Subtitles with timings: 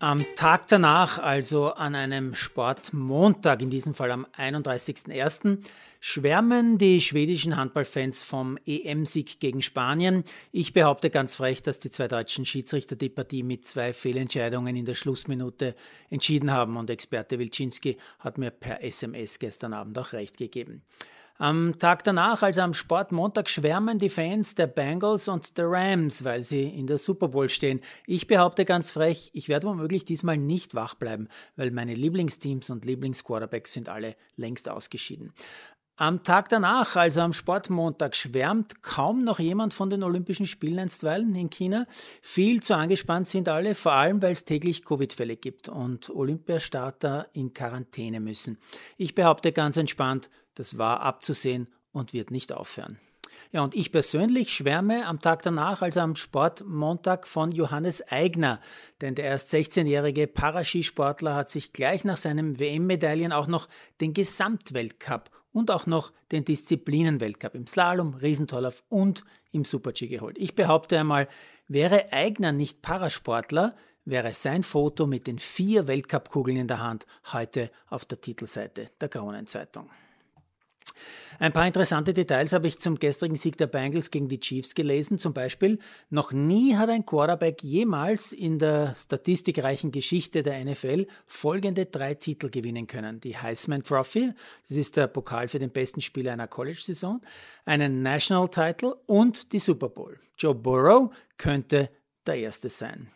[0.00, 5.58] Am Tag danach, also an einem Sportmontag, in diesem Fall am 31.01.,
[5.98, 10.22] schwärmen die schwedischen Handballfans vom EM-Sieg gegen Spanien.
[10.52, 14.84] Ich behaupte ganz frech, dass die zwei deutschen Schiedsrichter die Partie mit zwei Fehlentscheidungen in
[14.84, 15.74] der Schlussminute
[16.10, 20.82] entschieden haben und Experte Wilczynski hat mir per SMS gestern Abend auch recht gegeben.
[21.40, 26.42] Am Tag danach, also am Sportmontag, schwärmen die Fans der Bengals und der Rams, weil
[26.42, 27.80] sie in der Super Bowl stehen.
[28.08, 32.84] Ich behaupte ganz frech, ich werde womöglich diesmal nicht wach bleiben, weil meine Lieblingsteams und
[32.84, 35.32] Lieblingsquarterbacks sind alle längst ausgeschieden.
[36.00, 41.34] Am Tag danach, also am Sportmontag, schwärmt kaum noch jemand von den Olympischen Spielen einstweilen
[41.34, 41.86] in China.
[42.22, 47.52] Viel zu angespannt sind alle, vor allem weil es täglich Covid-Fälle gibt und Olympiastarter in
[47.52, 48.58] Quarantäne müssen.
[48.96, 53.00] Ich behaupte ganz entspannt, das war abzusehen und wird nicht aufhören.
[53.50, 58.60] Ja, und ich persönlich schwärme am Tag danach, also am Sportmontag, von Johannes Eigner,
[59.00, 63.68] denn der erst 16-jährige Paraskisportler hat sich gleich nach seinem WM-Medaillen auch noch
[64.00, 70.36] den Gesamtweltcup und auch noch den Disziplinenweltcup im Slalom, Riesentorlauf und im Super-G geholt.
[70.38, 71.28] Ich behaupte einmal,
[71.66, 77.70] wäre Eigner nicht Parasportler, wäre sein Foto mit den vier Weltcupkugeln in der Hand heute
[77.88, 79.90] auf der Titelseite der Kronenzeitung.
[81.38, 85.18] Ein paar interessante Details habe ich zum gestrigen Sieg der Bengals gegen die Chiefs gelesen.
[85.18, 85.78] Zum Beispiel,
[86.10, 92.50] noch nie hat ein Quarterback jemals in der statistikreichen Geschichte der NFL folgende drei Titel
[92.50, 93.20] gewinnen können.
[93.20, 94.32] Die Heisman Trophy,
[94.68, 97.20] das ist der Pokal für den besten Spieler einer College-Saison,
[97.64, 100.18] einen National Title und die Super Bowl.
[100.36, 101.90] Joe Burrow könnte
[102.26, 103.08] der Erste sein.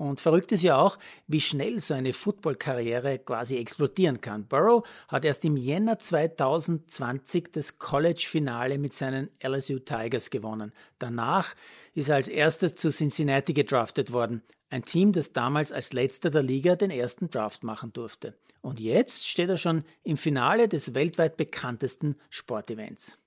[0.00, 4.46] Und verrückt ist ja auch, wie schnell so eine Football-Karriere quasi explodieren kann.
[4.46, 10.72] Burrow hat erst im Jänner 2020 das College-Finale mit seinen LSU Tigers gewonnen.
[10.98, 11.54] Danach
[11.92, 14.42] ist er als erstes zu Cincinnati gedraftet worden.
[14.70, 18.38] Ein Team, das damals als letzter der Liga den ersten Draft machen durfte.
[18.62, 23.18] Und jetzt steht er schon im Finale des weltweit bekanntesten Sportevents.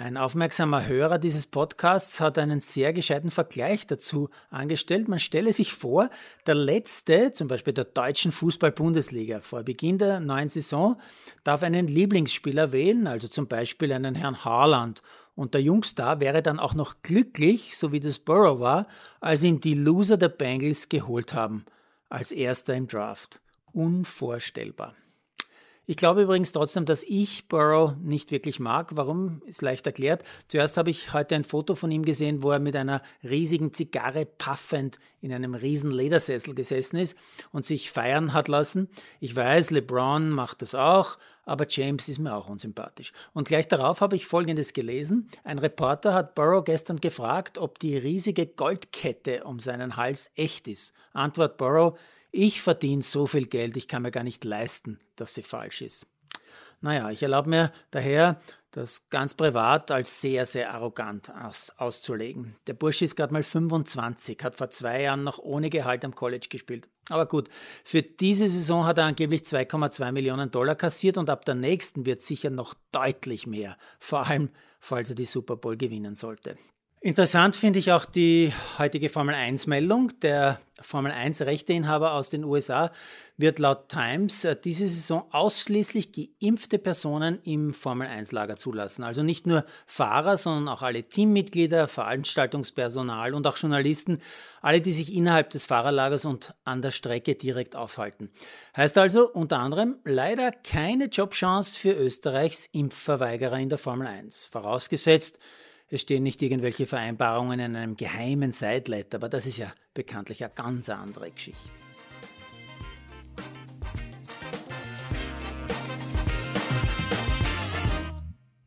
[0.00, 5.08] Ein aufmerksamer Hörer dieses Podcasts hat einen sehr gescheiten Vergleich dazu angestellt.
[5.08, 6.08] Man stelle sich vor,
[6.46, 11.00] der letzte, zum Beispiel der deutschen Fußball-Bundesliga, vor Beginn der neuen Saison,
[11.42, 15.02] darf einen Lieblingsspieler wählen, also zum Beispiel einen Herrn Haaland.
[15.34, 18.86] Und der Jungstar wäre dann auch noch glücklich, so wie das Burrow war,
[19.18, 21.64] als ihn die Loser der Bengals geholt haben,
[22.08, 23.40] als erster im Draft.
[23.72, 24.94] Unvorstellbar.
[25.90, 28.90] Ich glaube übrigens trotzdem, dass ich Burrow nicht wirklich mag.
[28.94, 29.40] Warum?
[29.46, 30.22] Ist leicht erklärt.
[30.46, 34.26] Zuerst habe ich heute ein Foto von ihm gesehen, wo er mit einer riesigen Zigarre
[34.26, 37.16] paffend in einem riesen Ledersessel gesessen ist
[37.52, 38.90] und sich feiern hat lassen.
[39.18, 41.16] Ich weiß, LeBron macht das auch,
[41.46, 43.12] aber James ist mir auch unsympathisch.
[43.32, 45.30] Und gleich darauf habe ich Folgendes gelesen.
[45.42, 50.92] Ein Reporter hat Burrow gestern gefragt, ob die riesige Goldkette um seinen Hals echt ist.
[51.14, 51.98] Antwort Burrow,
[52.30, 56.06] ich verdiene so viel Geld, ich kann mir gar nicht leisten, dass sie falsch ist.
[56.80, 58.40] Naja, ich erlaube mir daher,
[58.70, 62.56] das ganz privat als sehr, sehr arrogant aus, auszulegen.
[62.66, 66.48] Der Bursche ist gerade mal 25, hat vor zwei Jahren noch ohne Gehalt am College
[66.50, 66.88] gespielt.
[67.08, 67.48] Aber gut,
[67.82, 72.20] für diese Saison hat er angeblich 2,2 Millionen Dollar kassiert und ab der nächsten wird
[72.20, 76.56] sicher noch deutlich mehr, vor allem falls er die Super Bowl gewinnen sollte.
[77.00, 80.18] Interessant finde ich auch die heutige Formel 1-Meldung.
[80.20, 82.90] Der Formel 1-Rechteinhaber aus den USA
[83.36, 89.04] wird laut Times äh, diese Saison ausschließlich geimpfte Personen im Formel 1-Lager zulassen.
[89.04, 94.20] Also nicht nur Fahrer, sondern auch alle Teammitglieder, Veranstaltungspersonal und auch Journalisten,
[94.60, 98.28] alle, die sich innerhalb des Fahrerlagers und an der Strecke direkt aufhalten.
[98.76, 104.46] Heißt also unter anderem leider keine Jobchance für Österreichs Impfverweigerer in der Formel 1.
[104.46, 105.38] Vorausgesetzt,
[105.90, 110.52] es stehen nicht irgendwelche Vereinbarungen in einem geheimen Sideletter, aber das ist ja bekanntlich eine
[110.54, 111.70] ganz andere Geschichte.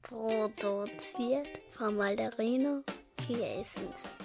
[0.01, 2.83] Produziert von Malderino
[3.25, 4.17] Chiesens.